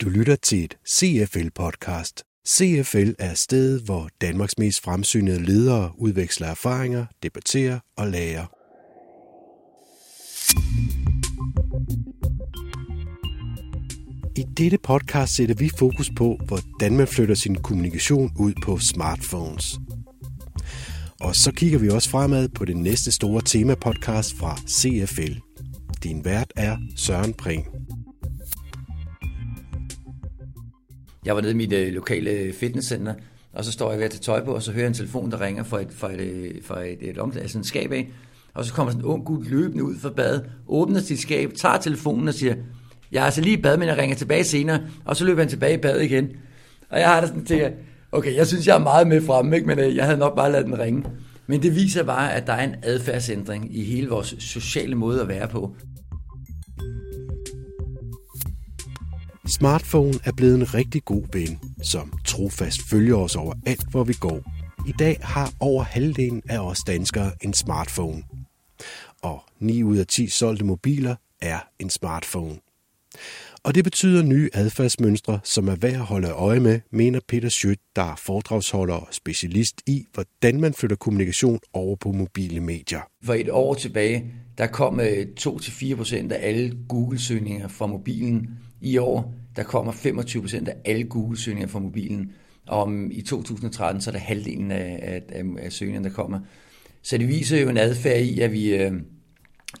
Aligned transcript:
Du 0.00 0.08
lytter 0.08 0.36
til 0.36 0.64
et 0.64 0.76
CFL-podcast. 0.88 2.22
CFL 2.48 3.10
er 3.18 3.34
stedet, 3.34 3.82
hvor 3.82 4.08
Danmarks 4.20 4.58
mest 4.58 4.82
fremsynede 4.82 5.42
ledere 5.42 5.92
udveksler 5.98 6.46
erfaringer, 6.46 7.06
debatterer 7.22 7.78
og 7.96 8.06
lærer. 8.06 8.46
I 14.36 14.44
dette 14.56 14.78
podcast 14.78 15.34
sætter 15.34 15.54
vi 15.54 15.70
fokus 15.78 16.10
på, 16.16 16.38
hvordan 16.46 16.96
man 16.96 17.06
flytter 17.06 17.34
sin 17.34 17.54
kommunikation 17.54 18.32
ud 18.38 18.52
på 18.64 18.78
smartphones. 18.78 19.78
Og 21.20 21.34
så 21.34 21.52
kigger 21.52 21.78
vi 21.78 21.88
også 21.88 22.10
fremad 22.10 22.48
på 22.48 22.64
det 22.64 22.76
næste 22.76 23.12
store 23.12 23.42
tema-podcast 23.42 24.38
fra 24.38 24.56
CFL. 24.68 25.43
Din 26.04 26.24
vært 26.24 26.52
er 26.56 26.76
Søren 26.96 27.34
Pring. 27.34 27.66
Jeg 31.24 31.34
var 31.34 31.40
nede 31.40 31.52
i 31.52 31.56
mit 31.56 31.72
øh, 31.72 31.92
lokale 31.92 32.52
fitnesscenter, 32.52 33.14
og 33.52 33.64
så 33.64 33.72
står 33.72 33.90
jeg 33.90 33.98
ved 33.98 34.04
at 34.04 34.10
tage 34.10 34.20
tøj 34.20 34.44
på, 34.44 34.54
og 34.54 34.62
så 34.62 34.72
hører 34.72 34.82
jeg 34.82 34.88
en 34.88 34.94
telefon, 34.94 35.30
der 35.30 35.40
ringer 35.40 35.62
fra 35.62 35.80
et, 35.80 35.88
fra 35.90 36.12
et, 36.12 36.20
øh, 36.20 36.50
fra 36.64 36.84
et, 36.84 36.98
et, 37.00 37.18
omklæd, 37.18 37.42
altså 37.42 37.58
en 37.58 37.64
skab 37.64 37.92
af. 37.92 38.08
Og 38.54 38.64
så 38.64 38.74
kommer 38.74 38.92
sådan 38.92 39.04
en 39.04 39.10
ung 39.10 39.24
gut 39.24 39.46
løbende 39.46 39.84
ud 39.84 39.98
fra 39.98 40.10
badet, 40.10 40.50
åbner 40.68 41.00
sit 41.00 41.20
skab, 41.20 41.52
tager 41.54 41.78
telefonen 41.78 42.28
og 42.28 42.34
siger, 42.34 42.54
jeg 43.12 43.20
er 43.20 43.24
altså 43.24 43.40
lige 43.40 43.58
i 43.58 43.62
bad, 43.62 43.76
men 43.76 43.88
jeg 43.88 43.98
ringer 43.98 44.16
tilbage 44.16 44.44
senere, 44.44 44.80
og 45.04 45.16
så 45.16 45.24
løber 45.24 45.40
han 45.40 45.48
tilbage 45.48 45.74
i 45.74 45.80
bad 45.80 46.00
igen. 46.00 46.28
Og 46.90 47.00
jeg 47.00 47.08
har 47.08 47.20
da 47.20 47.26
sådan 47.26 47.44
tænkt, 47.44 47.74
okay, 48.12 48.36
jeg 48.36 48.46
synes, 48.46 48.66
jeg 48.66 48.74
er 48.74 48.82
meget 48.82 49.06
med 49.06 49.20
frem, 49.20 49.52
ikke? 49.52 49.66
men 49.66 49.78
øh, 49.78 49.96
jeg 49.96 50.04
havde 50.04 50.18
nok 50.18 50.36
bare 50.36 50.52
ladet 50.52 50.66
den 50.66 50.78
ringe. 50.78 51.04
Men 51.46 51.62
det 51.62 51.76
viser 51.76 52.02
bare, 52.02 52.34
at 52.34 52.46
der 52.46 52.52
er 52.52 52.64
en 52.64 52.74
adfærdsændring 52.82 53.76
i 53.76 53.84
hele 53.84 54.08
vores 54.08 54.34
sociale 54.38 54.94
måde 54.94 55.20
at 55.20 55.28
være 55.28 55.48
på. 55.48 55.76
Smartphone 59.46 60.14
er 60.24 60.32
blevet 60.32 60.54
en 60.54 60.74
rigtig 60.74 61.04
god 61.04 61.22
ven, 61.32 61.60
som 61.82 62.12
trofast 62.24 62.82
følger 62.90 63.16
os 63.16 63.36
over 63.36 63.54
alt, 63.66 63.90
hvor 63.90 64.04
vi 64.04 64.12
går. 64.12 64.42
I 64.86 64.92
dag 64.98 65.18
har 65.22 65.52
over 65.60 65.82
halvdelen 65.82 66.42
af 66.48 66.58
os 66.58 66.78
danskere 66.78 67.32
en 67.40 67.54
smartphone. 67.54 68.22
Og 69.22 69.42
9 69.60 69.82
ud 69.82 69.96
af 69.96 70.06
10 70.06 70.26
solgte 70.26 70.64
mobiler 70.64 71.16
er 71.40 71.58
en 71.78 71.90
smartphone. 71.90 72.58
Og 73.64 73.74
det 73.74 73.84
betyder 73.84 74.22
nye 74.22 74.50
adfærdsmønstre, 74.52 75.40
som 75.44 75.68
er 75.68 75.76
værd 75.76 75.92
at 75.92 76.00
holde 76.00 76.28
øje 76.28 76.60
med, 76.60 76.80
mener 76.90 77.20
Peter 77.28 77.48
Schødt, 77.48 77.78
der 77.96 78.02
er 78.02 78.16
foredragsholder 78.16 78.94
og 78.94 79.08
specialist 79.10 79.82
i, 79.86 80.06
hvordan 80.14 80.60
man 80.60 80.74
flytter 80.74 80.96
kommunikation 80.96 81.58
over 81.72 81.96
på 81.96 82.12
mobile 82.12 82.60
medier. 82.60 83.00
For 83.22 83.34
et 83.34 83.50
år 83.50 83.74
tilbage, 83.74 84.24
der 84.58 84.66
kom 84.66 85.00
øh, 85.00 85.26
2-4% 85.40 86.32
af 86.32 86.48
alle 86.48 86.76
Google-søgninger 86.88 87.68
fra 87.68 87.86
mobilen. 87.86 88.50
I 88.80 88.98
år, 88.98 89.34
der 89.56 89.62
kommer 89.62 89.92
25% 89.92 90.68
af 90.68 90.76
alle 90.84 91.04
Google-søgninger 91.04 91.68
fra 91.68 91.78
mobilen. 91.78 92.32
Og 92.66 92.92
i 93.10 93.22
2013, 93.22 94.02
så 94.02 94.10
er 94.10 94.12
det 94.12 94.20
halvdelen 94.20 94.70
af, 94.70 94.98
af, 95.02 95.22
af, 95.28 95.44
af 95.58 95.72
søgningerne, 95.72 96.08
der 96.08 96.14
kommer. 96.14 96.40
Så 97.02 97.18
det 97.18 97.28
viser 97.28 97.60
jo 97.60 97.68
en 97.68 97.78
adfærd 97.78 98.22
i, 98.22 98.40
at 98.40 98.52
vi 98.52 98.74
øh, 98.74 98.92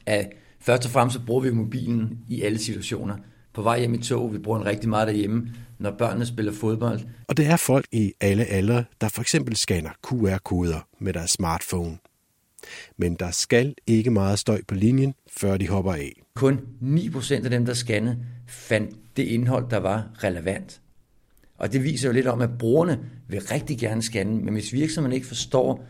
at 0.06 0.28
først 0.60 0.84
og 0.84 0.90
fremmest 0.90 1.16
så 1.16 1.26
bruger 1.26 1.42
vi 1.42 1.50
mobilen 1.50 2.18
i 2.28 2.42
alle 2.42 2.58
situationer 2.58 3.16
på 3.54 3.62
vej 3.62 3.78
hjem 3.78 3.94
i 3.94 3.98
tog. 3.98 4.32
Vi 4.32 4.38
bruger 4.38 4.58
den 4.58 4.66
rigtig 4.66 4.88
meget 4.88 5.08
derhjemme, 5.08 5.54
når 5.78 5.90
børnene 5.90 6.26
spiller 6.26 6.52
fodbold. 6.52 7.00
Og 7.28 7.36
det 7.36 7.46
er 7.46 7.56
folk 7.56 7.86
i 7.92 8.12
alle 8.20 8.44
aldre, 8.44 8.84
der 9.00 9.08
for 9.08 9.20
eksempel 9.20 9.56
scanner 9.56 9.90
QR-koder 10.06 10.88
med 10.98 11.12
deres 11.12 11.30
smartphone. 11.30 11.98
Men 12.96 13.14
der 13.14 13.30
skal 13.30 13.74
ikke 13.86 14.10
meget 14.10 14.38
støj 14.38 14.62
på 14.68 14.74
linjen, 14.74 15.14
før 15.36 15.56
de 15.56 15.68
hopper 15.68 15.92
af. 15.92 16.22
Kun 16.34 16.60
9% 16.82 17.34
af 17.44 17.50
dem, 17.50 17.66
der 17.66 17.74
scannede, 17.74 18.18
fandt 18.48 18.96
det 19.16 19.22
indhold, 19.22 19.70
der 19.70 19.76
var 19.76 20.08
relevant. 20.24 20.80
Og 21.58 21.72
det 21.72 21.84
viser 21.84 22.08
jo 22.08 22.12
lidt 22.12 22.26
om, 22.26 22.40
at 22.40 22.58
brugerne 22.58 23.00
vil 23.28 23.40
rigtig 23.40 23.78
gerne 23.78 24.02
scanne, 24.02 24.44
men 24.44 24.54
hvis 24.54 24.72
virksomheden 24.72 25.14
ikke 25.14 25.26
forstår 25.26 25.86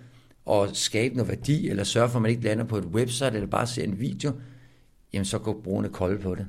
at 0.50 0.76
skabe 0.76 1.14
noget 1.14 1.28
værdi, 1.28 1.68
eller 1.68 1.84
sørge 1.84 2.08
for, 2.08 2.16
at 2.16 2.22
man 2.22 2.30
ikke 2.30 2.42
lander 2.42 2.64
på 2.64 2.76
et 2.76 2.84
website, 2.84 3.34
eller 3.34 3.46
bare 3.46 3.66
ser 3.66 3.84
en 3.84 4.00
video, 4.00 4.32
jamen 5.12 5.24
så 5.24 5.38
går 5.38 5.60
brugerne 5.64 5.88
kolde 5.88 6.18
på 6.18 6.34
det. 6.34 6.46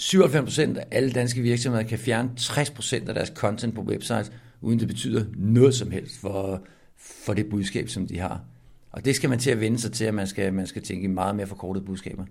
97% 0.00 0.78
af 0.78 0.86
alle 0.90 1.12
danske 1.12 1.42
virksomheder 1.42 1.84
kan 1.84 1.98
fjerne 1.98 2.30
60% 2.38 3.08
af 3.08 3.14
deres 3.14 3.32
content 3.34 3.74
på 3.74 3.80
websites, 3.80 4.32
uden 4.60 4.80
det 4.80 4.88
betyder 4.88 5.24
noget 5.36 5.74
som 5.74 5.90
helst 5.90 6.20
for, 6.20 6.66
for 6.96 7.34
det 7.34 7.48
budskab, 7.50 7.88
som 7.88 8.06
de 8.06 8.18
har. 8.18 8.44
Og 8.92 9.04
det 9.04 9.16
skal 9.16 9.30
man 9.30 9.38
til 9.38 9.50
at 9.50 9.60
vende 9.60 9.78
sig 9.78 9.92
til, 9.92 10.04
at 10.04 10.14
man 10.14 10.26
skal, 10.26 10.54
man 10.54 10.66
skal 10.66 10.82
tænke 10.82 11.08
meget 11.08 11.36
mere 11.36 11.46
forkortede 11.46 11.84
budskaber. 11.84 12.24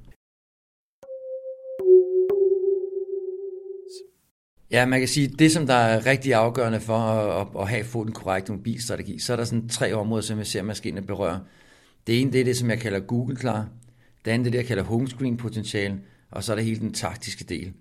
Ja, 4.72 4.86
man 4.86 5.00
kan 5.00 5.08
sige, 5.08 5.28
det 5.28 5.52
som 5.52 5.68
der 5.68 5.74
er 5.74 6.06
rigtig 6.06 6.34
afgørende 6.34 6.80
for 6.80 6.98
at, 6.98 7.48
at 7.60 7.70
have 7.70 7.84
fået 7.84 8.06
den 8.06 8.14
korrekte 8.14 8.52
mobilstrategi, 8.52 9.20
så 9.20 9.34
er 9.34 9.38
der 9.38 9.44
sådan 9.44 9.70
tre 9.70 9.94
områder, 9.94 10.22
som 10.22 10.38
jeg 10.38 10.48
ser, 10.48 10.62
man 10.62 10.76
skal 10.76 10.92
ind 10.92 11.00
og 11.00 11.06
berøre. 11.06 11.40
Det 12.08 12.22
ene, 12.22 12.32
det 12.32 12.42
er 12.42 12.46
det, 12.46 12.58
som 12.58 12.70
jeg 12.70 12.80
kalder 12.80 13.00
Google 13.00 13.36
klar. 13.36 13.68
Det 14.26 14.32
andet, 14.32 14.46
det 14.46 14.50
er 14.50 14.52
det, 14.52 14.58
jeg 14.58 14.68
kalder 14.68 14.84
homescreen 14.84 15.38
potentiale 15.38 16.00
og 16.32 16.44
så 16.44 16.52
er 16.52 16.56
der 16.56 16.64
hele 16.64 16.80
den 16.80 16.94
taktiske 16.94 17.44
del. 17.44 17.74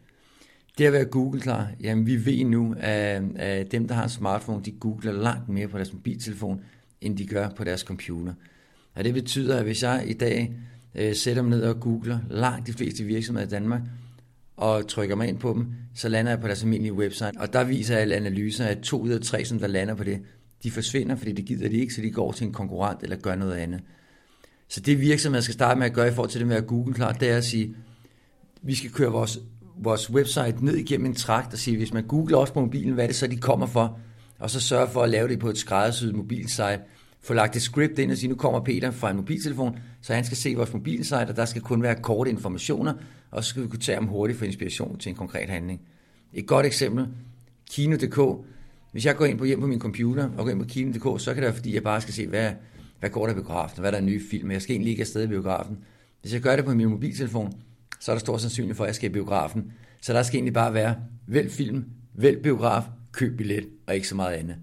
Det 0.79 0.85
at 0.85 0.93
være 0.93 1.05
Google 1.05 1.41
klar, 1.41 1.71
jamen 1.81 2.07
vi 2.07 2.27
ved 2.27 2.45
nu, 2.45 2.75
at, 2.79 3.23
at 3.37 3.73
dem, 3.73 3.89
der 3.89 3.95
har 3.95 4.03
en 4.03 4.09
smartphone, 4.09 4.65
de 4.65 4.71
googler 4.71 5.13
langt 5.13 5.49
mere 5.49 5.69
på 5.69 5.77
deres 5.77 5.93
mobiltelefon, 5.93 6.61
end 7.01 7.19
de 7.19 7.27
gør 7.27 7.49
på 7.49 7.65
deres 7.65 7.81
computer. 7.81 8.35
Og 8.95 9.05
det 9.05 9.15
betyder, 9.15 9.59
at 9.59 9.65
hvis 9.65 9.83
jeg 9.83 10.05
i 10.07 10.13
dag 10.13 10.53
øh, 10.95 11.15
sætter 11.15 11.43
mig 11.43 11.51
ned 11.51 11.63
og 11.63 11.81
googler 11.81 12.19
langt 12.31 12.67
de 12.67 12.73
fleste 12.73 13.05
virksomheder 13.05 13.47
i 13.47 13.51
Danmark, 13.51 13.81
og 14.57 14.89
trykker 14.89 15.17
mig 15.17 15.29
ind 15.29 15.39
på 15.39 15.53
dem, 15.53 15.67
så 15.95 16.09
lander 16.09 16.33
jeg 16.33 16.41
på 16.41 16.47
deres 16.47 16.63
almindelige 16.63 16.93
website. 16.93 17.33
Og 17.39 17.53
der 17.53 17.65
viser 17.65 17.97
alle 17.97 18.15
analyser, 18.15 18.67
at 18.67 18.79
to 18.79 19.01
ud 19.01 19.11
af 19.11 19.21
tre, 19.21 19.45
som 19.45 19.59
der 19.59 19.67
lander 19.67 19.95
på 19.95 20.05
det, 20.05 20.21
de 20.63 20.71
forsvinder, 20.71 21.17
fordi 21.17 21.33
det 21.33 21.45
gider 21.45 21.69
de 21.69 21.77
ikke, 21.77 21.95
så 21.95 22.03
de 22.03 22.11
går 22.11 22.33
til 22.33 22.47
en 22.47 22.53
konkurrent 22.53 23.03
eller 23.03 23.17
gør 23.17 23.35
noget 23.35 23.55
andet. 23.55 23.81
Så 24.69 24.81
det 24.81 25.01
virksomheder 25.01 25.43
skal 25.43 25.55
starte 25.55 25.79
med 25.79 25.87
at 25.87 25.93
gøre 25.93 26.09
i 26.09 26.11
forhold 26.11 26.31
til 26.31 26.41
det 26.41 26.49
med 26.49 26.57
at 26.57 26.67
Google 26.67 26.95
klar, 26.95 27.13
det 27.13 27.31
er 27.31 27.37
at 27.37 27.45
sige, 27.45 27.77
vi 28.65 28.75
skal 28.75 28.91
køre 28.91 29.11
vores, 29.11 29.39
vores 29.77 30.11
website 30.11 30.65
ned 30.65 30.77
igennem 30.77 31.07
en 31.07 31.15
trakt 31.15 31.53
og 31.53 31.59
sige, 31.59 31.77
hvis 31.77 31.93
man 31.93 32.05
googler 32.05 32.39
også 32.39 32.53
på 32.53 32.61
mobilen, 32.61 32.95
hvad 32.95 33.05
er 33.05 33.09
det 33.09 33.17
så, 33.17 33.27
de 33.27 33.37
kommer 33.37 33.67
for? 33.67 33.99
Og 34.39 34.51
så 34.51 34.61
sørge 34.61 34.89
for 34.89 35.03
at 35.03 35.11
lave 35.11 35.29
det 35.29 35.39
på 35.39 35.49
et 35.49 35.59
skræddersyet 35.59 36.15
mobilsite. 36.15 36.81
Få 37.21 37.35
lagt 37.35 37.57
et 37.57 37.63
script 37.63 37.99
ind 37.99 38.11
og 38.11 38.17
sige, 38.17 38.29
nu 38.29 38.35
kommer 38.35 38.61
Peter 38.61 38.91
fra 38.91 39.11
en 39.11 39.17
mobiltelefon, 39.17 39.79
så 40.03 40.15
han 40.15 40.25
skal 40.25 40.37
se 40.37 40.55
vores 40.55 40.73
mobilsite, 40.73 41.17
og 41.29 41.37
der 41.37 41.45
skal 41.45 41.63
kun 41.63 41.83
være 41.83 41.95
korte 41.95 42.31
informationer, 42.31 42.95
og 43.31 43.45
så 43.45 43.51
skal 43.51 43.63
vi 43.63 43.69
kunne 43.69 43.81
tage 43.81 43.97
ham 43.97 44.07
hurtigt 44.07 44.39
for 44.39 44.45
inspiration 44.45 44.99
til 44.99 45.11
en 45.11 45.17
konkret 45.17 45.49
handling. 45.49 45.81
Et 46.33 46.47
godt 46.47 46.67
eksempel, 46.67 47.07
Kino.dk. 47.71 48.47
Hvis 48.93 49.07
jeg 49.07 49.17
går 49.17 49.25
ind 49.25 49.39
på 49.39 49.45
hjem 49.45 49.61
på 49.61 49.67
min 49.67 49.81
computer 49.81 50.29
og 50.37 50.45
går 50.45 50.51
ind 50.51 50.59
på 50.59 50.69
Kino.dk, 50.69 51.21
så 51.21 51.35
kan 51.35 51.37
det 51.37 51.43
være, 51.43 51.55
fordi 51.55 51.75
jeg 51.75 51.83
bare 51.83 52.01
skal 52.01 52.15
se, 52.15 52.27
hvad, 52.27 52.53
hvad 53.01 53.11
går 53.11 53.27
der 53.27 53.33
i 53.33 53.35
biografen, 53.35 53.81
hvad 53.81 53.93
der 53.93 53.99
er 53.99 54.03
nye 54.03 54.21
film. 54.31 54.51
Jeg 54.51 54.63
skal 54.63 54.73
egentlig 54.73 54.91
ikke 54.91 55.01
afsted 55.01 55.25
i 55.25 55.27
biografen. 55.27 55.79
Hvis 56.21 56.33
jeg 56.33 56.41
gør 56.41 56.57
det 56.57 56.65
på 56.65 56.75
min 56.75 56.89
mobiltelefon, 56.89 57.53
så 58.05 58.13
er 58.13 58.15
der 58.15 58.21
stor 58.21 58.37
sandsynlighed 58.37 58.77
for, 58.77 58.85
at 58.85 58.89
jeg 58.89 58.95
skal 58.95 59.11
i 59.11 59.13
biografen. 59.13 59.73
Så 60.01 60.13
der 60.13 60.23
skal 60.23 60.37
egentlig 60.37 60.55
bare 60.55 60.75
være, 60.75 60.97
vælg 61.27 61.53
film, 61.53 61.85
vælg 62.15 62.43
biograf, 62.43 62.83
køb 63.13 63.37
billet, 63.37 63.67
og 63.87 63.95
ikke 63.95 64.09
så 64.09 64.15
meget 64.15 64.35
andet. 64.35 64.57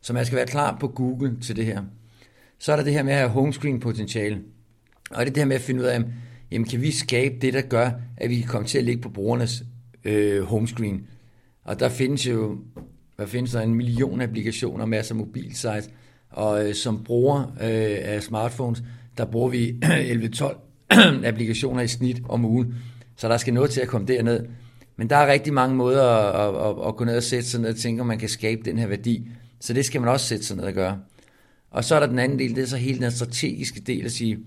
Så 0.00 0.12
man 0.12 0.26
skal 0.26 0.36
være 0.36 0.46
klar 0.46 0.76
på 0.80 0.88
Google 0.88 1.40
til 1.40 1.56
det 1.56 1.64
her. 1.64 1.82
Så 2.58 2.72
er 2.72 2.76
der 2.76 2.84
det 2.84 2.92
her 2.92 3.02
med 3.02 3.12
at 3.12 3.18
have 3.18 3.30
homescreen 3.30 3.80
potentiale. 3.80 4.40
Og 5.10 5.16
det 5.16 5.30
er 5.30 5.32
det 5.32 5.36
her 5.36 5.44
med 5.44 5.56
at 5.56 5.62
finde 5.62 5.80
ud 5.80 5.86
af, 5.86 6.02
jamen 6.50 6.68
kan 6.68 6.80
vi 6.80 6.90
skabe 6.90 7.34
det, 7.40 7.54
der 7.54 7.60
gør, 7.60 7.90
at 8.16 8.30
vi 8.30 8.40
kan 8.40 8.48
komme 8.48 8.68
til 8.68 8.78
at 8.78 8.84
ligge 8.84 9.02
på 9.02 9.08
brugernes 9.08 9.64
øh, 10.04 10.42
homescreen. 10.42 11.06
Og 11.64 11.80
der 11.80 11.88
findes 11.88 12.26
jo, 12.26 12.58
der 13.18 13.26
findes 13.26 13.52
der 13.52 13.60
en 13.60 13.74
million 13.74 14.20
applikationer, 14.20 14.86
masser 14.86 15.14
af 15.14 15.18
mobilsites, 15.18 15.90
og 16.30 16.68
øh, 16.68 16.74
som 16.74 17.04
bruger 17.04 17.42
øh, 17.42 17.98
af 18.00 18.22
smartphones, 18.22 18.82
der 19.18 19.24
bruger 19.24 19.48
vi 19.48 19.70
11-12 19.84 20.65
applikationer 21.30 21.82
i 21.82 21.88
snit 21.88 22.22
om 22.28 22.44
ugen. 22.44 22.74
Så 23.16 23.28
der 23.28 23.36
skal 23.36 23.54
noget 23.54 23.70
til 23.70 23.80
at 23.80 23.88
komme 23.88 24.06
derned. 24.06 24.46
Men 24.96 25.10
der 25.10 25.16
er 25.16 25.32
rigtig 25.32 25.52
mange 25.52 25.76
måder 25.76 26.04
at, 26.04 26.54
at, 26.54 26.68
at, 26.68 26.88
at 26.88 26.96
gå 26.96 27.04
ned 27.04 27.16
og 27.16 27.22
sætte 27.22 27.48
sig 27.48 27.60
ned 27.60 27.70
og 27.70 27.76
tænke, 27.76 28.00
om 28.00 28.06
man 28.06 28.18
kan 28.18 28.28
skabe 28.28 28.62
den 28.64 28.78
her 28.78 28.86
værdi. 28.86 29.28
Så 29.60 29.72
det 29.72 29.84
skal 29.84 30.00
man 30.00 30.10
også 30.10 30.26
sætte 30.26 30.44
sig 30.44 30.56
ned 30.56 30.64
og 30.64 30.72
gøre. 30.72 30.98
Og 31.70 31.84
så 31.84 31.94
er 31.94 32.00
der 32.00 32.06
den 32.06 32.18
anden 32.18 32.38
del, 32.38 32.54
det 32.54 32.62
er 32.62 32.66
så 32.66 32.76
hele 32.76 33.00
den 33.00 33.10
strategiske 33.10 33.80
del 33.80 34.04
at 34.04 34.12
sige, 34.12 34.38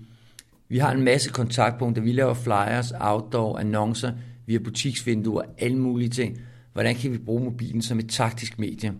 vi 0.68 0.78
har 0.78 0.92
en 0.92 1.02
masse 1.02 1.30
kontaktpunkter, 1.30 2.02
vi 2.02 2.12
laver 2.12 2.34
flyers, 2.34 2.92
outdoor, 3.00 3.58
annoncer, 3.58 4.12
vi 4.46 4.52
har 4.52 4.60
butiksvinduer, 4.60 5.42
alle 5.58 5.78
mulige 5.78 6.08
ting. 6.08 6.40
Hvordan 6.72 6.94
kan 6.94 7.12
vi 7.12 7.18
bruge 7.18 7.44
mobilen 7.44 7.82
som 7.82 7.98
et 7.98 8.08
taktisk 8.08 8.58
medie? 8.58 8.92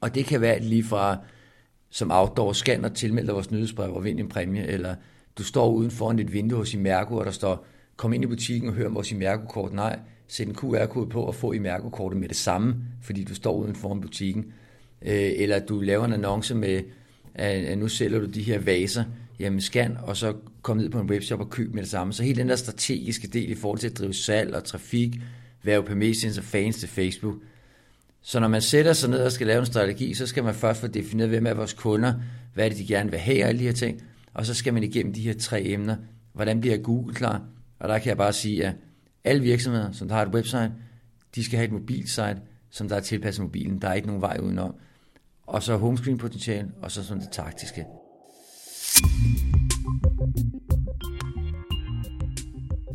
Og 0.00 0.14
det 0.14 0.24
kan 0.24 0.40
være 0.40 0.60
lige 0.60 0.84
fra 0.84 1.18
som 1.90 2.10
outdoor 2.10 2.52
scanner 2.52 2.88
tilmelder 2.88 3.32
vores 3.32 3.50
nyhedsbrev 3.50 3.94
og 3.94 4.04
vinde 4.04 4.20
en 4.20 4.28
præmie, 4.28 4.66
eller 4.66 4.94
du 5.38 5.44
står 5.44 5.70
uden 5.70 5.90
foran 5.90 6.18
et 6.18 6.32
vindue 6.32 6.58
hos 6.58 6.74
Imerco, 6.74 7.16
og 7.16 7.24
der 7.24 7.30
står, 7.30 7.66
kom 7.96 8.12
ind 8.12 8.24
i 8.24 8.26
butikken 8.26 8.68
og 8.68 8.74
hør 8.74 8.86
om 8.86 8.94
vores 8.94 9.12
Imerco-kort. 9.12 9.72
Nej, 9.72 9.98
sæt 10.28 10.48
en 10.48 10.54
QR-kode 10.54 11.06
på 11.06 11.22
og 11.22 11.34
få 11.34 11.52
Imerco-kortet 11.52 12.20
med 12.20 12.28
det 12.28 12.36
samme, 12.36 12.76
fordi 13.02 13.24
du 13.24 13.34
står 13.34 13.52
uden 13.52 13.74
foran 13.74 14.00
butikken. 14.00 14.44
Øh, 15.02 15.30
eller 15.36 15.58
du 15.58 15.80
laver 15.80 16.04
en 16.04 16.12
annonce 16.12 16.54
med, 16.54 16.82
at 17.34 17.78
nu 17.78 17.88
sælger 17.88 18.18
du 18.18 18.26
de 18.26 18.42
her 18.42 18.58
vaser 18.58 19.04
jamen 19.38 19.60
scan, 19.60 19.96
og 20.02 20.16
så 20.16 20.34
kom 20.62 20.76
ned 20.76 20.90
på 20.90 21.00
en 21.00 21.10
webshop 21.10 21.40
og 21.40 21.50
køb 21.50 21.74
med 21.74 21.82
det 21.82 21.90
samme. 21.90 22.12
Så 22.12 22.22
hele 22.22 22.40
den 22.40 22.48
der 22.48 22.56
strategiske 22.56 23.28
del 23.28 23.50
i 23.50 23.54
forhold 23.54 23.78
til 23.78 23.88
at 23.88 23.98
drive 23.98 24.14
salg 24.14 24.54
og 24.54 24.64
trafik, 24.64 25.14
være 25.62 25.82
på 25.82 25.94
message 25.94 26.40
og 26.40 26.44
fans 26.44 26.76
til 26.76 26.88
Facebook. 26.88 27.34
Så 28.22 28.40
når 28.40 28.48
man 28.48 28.62
sætter 28.62 28.92
sig 28.92 29.10
ned 29.10 29.18
og 29.18 29.32
skal 29.32 29.46
lave 29.46 29.60
en 29.60 29.66
strategi, 29.66 30.14
så 30.14 30.26
skal 30.26 30.44
man 30.44 30.54
først 30.54 30.80
få 30.80 30.86
defineret, 30.86 31.28
hvem 31.28 31.46
er 31.46 31.54
vores 31.54 31.72
kunder, 31.72 32.14
hvad 32.54 32.64
er 32.64 32.68
det, 32.68 32.78
de 32.78 32.86
gerne 32.86 33.10
vil 33.10 33.18
have, 33.18 33.44
og 33.44 33.48
alle 33.48 33.58
de 33.58 33.64
her 33.64 33.72
ting. 33.72 34.02
Og 34.36 34.46
så 34.46 34.54
skal 34.54 34.74
man 34.74 34.82
igennem 34.82 35.12
de 35.12 35.20
her 35.20 35.34
tre 35.34 35.64
emner. 35.64 35.96
Hvordan 36.32 36.60
bliver 36.60 36.76
Google 36.76 37.14
klar? 37.14 37.42
Og 37.78 37.88
der 37.88 37.98
kan 37.98 38.08
jeg 38.08 38.16
bare 38.16 38.32
sige, 38.32 38.66
at 38.66 38.74
alle 39.24 39.42
virksomheder, 39.42 39.92
som 39.92 40.08
der 40.08 40.14
har 40.14 40.22
et 40.22 40.34
website, 40.34 40.72
de 41.34 41.44
skal 41.44 41.56
have 41.56 41.66
et 41.66 41.72
mobilsite, 41.72 42.36
som 42.70 42.88
der 42.88 42.96
er 42.96 43.00
tilpasset 43.00 43.44
mobilen. 43.44 43.82
Der 43.82 43.88
er 43.88 43.94
ikke 43.94 44.06
nogen 44.06 44.22
vej 44.22 44.38
udenom. 44.42 44.74
Og 45.46 45.62
så 45.62 45.76
homescreen 45.76 46.18
potentiale, 46.18 46.68
og 46.82 46.90
så 46.90 47.04
sådan 47.04 47.22
det 47.22 47.30
taktiske. 47.32 47.84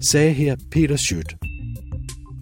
Sagde 0.02 0.34
her 0.34 0.56
Peter 0.72 0.96
Schødt. 0.96 1.36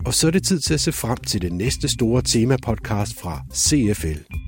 Og 0.06 0.14
så 0.14 0.28
er 0.28 0.32
det 0.32 0.44
tid 0.44 0.60
til 0.60 0.74
at 0.74 0.80
se 0.80 0.92
frem 0.92 1.18
til 1.18 1.42
det 1.42 1.54
næste 1.54 1.88
store 1.88 2.22
tema-podcast 2.22 3.22
fra 3.22 3.46
CFL. 3.54 4.39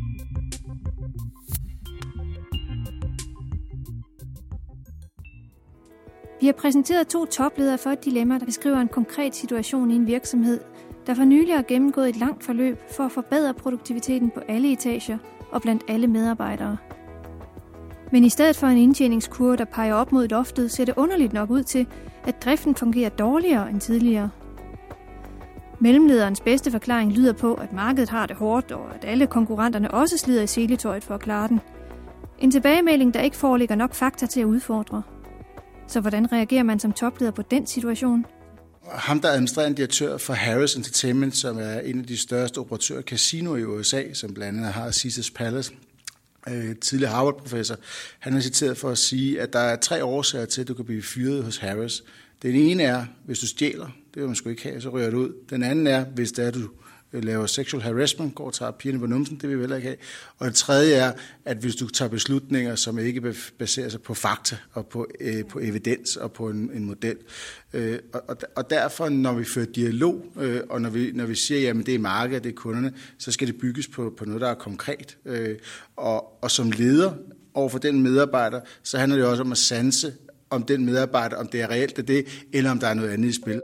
Vi 6.41 6.45
har 6.45 6.53
præsenteret 6.53 7.07
to 7.07 7.25
topledere 7.25 7.77
for 7.77 7.89
et 7.89 8.05
dilemma, 8.05 8.37
der 8.37 8.45
beskriver 8.45 8.77
en 8.77 8.87
konkret 8.87 9.35
situation 9.35 9.91
i 9.91 9.95
en 9.95 10.07
virksomhed, 10.07 10.59
der 11.07 11.13
for 11.13 11.23
nylig 11.23 11.55
har 11.55 11.61
gennemgået 11.67 12.09
et 12.09 12.15
langt 12.15 12.43
forløb 12.43 12.77
for 12.91 13.03
at 13.03 13.11
forbedre 13.11 13.53
produktiviteten 13.53 14.29
på 14.29 14.39
alle 14.47 14.71
etager 14.71 15.17
og 15.51 15.61
blandt 15.61 15.83
alle 15.87 16.07
medarbejdere. 16.07 16.77
Men 18.11 18.23
i 18.23 18.29
stedet 18.29 18.55
for 18.55 18.67
en 18.67 18.77
indtjeningskurve, 18.77 19.57
der 19.57 19.65
peger 19.65 19.93
op 19.93 20.11
mod 20.11 20.27
loftet, 20.27 20.71
ser 20.71 20.85
det 20.85 20.93
underligt 20.97 21.33
nok 21.33 21.49
ud 21.49 21.63
til, 21.63 21.87
at 22.23 22.43
driften 22.43 22.75
fungerer 22.75 23.09
dårligere 23.09 23.69
end 23.69 23.81
tidligere. 23.81 24.29
Mellemlederens 25.79 26.41
bedste 26.41 26.71
forklaring 26.71 27.11
lyder 27.11 27.33
på, 27.33 27.53
at 27.53 27.73
markedet 27.73 28.09
har 28.09 28.25
det 28.25 28.35
hårdt, 28.35 28.71
og 28.71 28.95
at 28.95 29.05
alle 29.05 29.27
konkurrenterne 29.27 29.91
også 29.91 30.17
slider 30.17 30.43
i 30.43 30.47
seletøjet 30.47 31.03
for 31.03 31.13
at 31.13 31.21
klare 31.21 31.47
den. 31.47 31.59
En 32.39 32.51
tilbagemelding, 32.51 33.13
der 33.13 33.21
ikke 33.21 33.37
foreligger 33.37 33.75
nok 33.75 33.93
fakta 33.93 34.25
til 34.25 34.41
at 34.41 34.45
udfordre. 34.45 35.01
Så 35.91 35.99
hvordan 35.99 36.31
reagerer 36.31 36.63
man 36.63 36.79
som 36.79 36.93
topleder 36.93 37.31
på 37.31 37.41
den 37.41 37.67
situation? 37.67 38.25
Ham, 38.91 39.21
der 39.21 39.29
er 39.29 39.33
administrerende 39.33 39.77
direktør 39.77 40.17
for 40.17 40.33
Harris 40.33 40.75
Entertainment, 40.75 41.37
som 41.37 41.57
er 41.59 41.79
en 41.79 41.99
af 41.99 42.05
de 42.05 42.17
største 42.17 42.57
operatører 42.57 43.01
casino 43.01 43.55
i 43.55 43.63
USA, 43.63 44.13
som 44.13 44.33
blandt 44.33 44.57
andet 44.57 44.73
har 44.73 44.91
Caesars 44.91 45.31
Palace, 45.31 45.73
øh, 46.49 46.75
tidligere 46.75 47.11
Harvard-professor, 47.11 47.75
han 48.19 48.33
er 48.33 48.39
citeret 48.39 48.77
for 48.77 48.89
at 48.89 48.97
sige, 48.97 49.41
at 49.41 49.53
der 49.53 49.59
er 49.59 49.75
tre 49.75 50.03
årsager 50.03 50.45
til, 50.45 50.61
at 50.61 50.67
du 50.67 50.73
kan 50.73 50.85
blive 50.85 51.01
fyret 51.01 51.43
hos 51.43 51.57
Harris. 51.57 52.03
Den 52.41 52.55
ene 52.55 52.83
er, 52.83 53.05
hvis 53.25 53.39
du 53.39 53.47
stjæler, 53.47 53.87
det 54.13 54.21
vil 54.21 54.27
man 54.27 54.35
sgu 54.35 54.49
ikke 54.49 54.63
have, 54.63 54.81
så 54.81 54.89
rører 54.89 55.09
du 55.09 55.17
ud. 55.17 55.33
Den 55.49 55.63
anden 55.63 55.87
er, 55.87 56.05
hvis 56.05 56.31
det 56.31 56.45
er, 56.45 56.51
du 56.51 56.69
Øh, 57.13 57.23
laver 57.23 57.45
sexual 57.45 57.83
harassment, 57.83 58.35
går 58.35 58.45
og 58.45 58.53
tager 58.53 58.71
pigerne 58.71 58.99
på 58.99 59.05
numsen, 59.05 59.37
det 59.41 59.49
vil 59.49 59.57
vi 59.57 59.61
heller 59.61 59.75
ikke 59.75 59.87
have. 59.87 59.97
Og 60.37 60.47
det 60.47 60.55
tredje 60.55 60.93
er, 60.93 61.11
at 61.45 61.57
hvis 61.57 61.75
du 61.75 61.89
tager 61.89 62.09
beslutninger, 62.09 62.75
som 62.75 62.99
ikke 62.99 63.35
baserer 63.57 63.89
sig 63.89 64.01
på 64.01 64.13
fakta 64.13 64.57
og 64.73 64.87
på, 64.87 65.07
øh, 65.19 65.45
på 65.45 65.59
evidens 65.59 66.15
og 66.15 66.31
på 66.31 66.49
en, 66.49 66.71
en 66.73 66.85
model. 66.85 67.17
Øh, 67.73 67.99
og, 68.13 68.37
og 68.55 68.69
derfor, 68.69 69.09
når 69.09 69.33
vi 69.33 69.43
fører 69.43 69.65
dialog, 69.65 70.25
øh, 70.39 70.61
og 70.69 70.81
når 70.81 70.89
vi, 70.89 71.11
når 71.11 71.25
vi 71.25 71.35
siger, 71.35 71.69
at 71.69 71.85
det 71.85 71.95
er 71.95 71.99
markedet, 71.99 72.43
det 72.43 72.49
er 72.49 72.55
kunderne, 72.55 72.93
så 73.17 73.31
skal 73.31 73.47
det 73.47 73.57
bygges 73.57 73.87
på, 73.87 74.13
på 74.17 74.25
noget, 74.25 74.41
der 74.41 74.47
er 74.47 74.53
konkret. 74.53 75.17
Øh, 75.25 75.57
og, 75.95 76.43
og 76.43 76.51
som 76.51 76.71
leder 76.71 77.13
over 77.53 77.69
for 77.69 77.79
den 77.79 78.01
medarbejder, 78.01 78.61
så 78.83 78.97
handler 78.97 79.17
det 79.17 79.25
også 79.25 79.43
om 79.43 79.51
at 79.51 79.57
sanse, 79.57 80.13
om 80.49 80.63
den 80.63 80.85
medarbejder, 80.85 81.35
om 81.37 81.47
det 81.47 81.61
er 81.61 81.69
reelt 81.69 82.07
det, 82.07 82.45
eller 82.53 82.71
om 82.71 82.79
der 82.79 82.87
er 82.87 82.93
noget 82.93 83.09
andet 83.09 83.29
i 83.29 83.33
spil. 83.33 83.61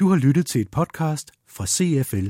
Du 0.00 0.08
har 0.08 0.16
lyttet 0.16 0.46
til 0.46 0.60
et 0.60 0.70
podcast 0.70 1.30
fra 1.48 1.66
CFL 1.66 2.28